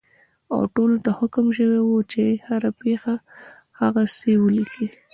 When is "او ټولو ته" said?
0.53-1.09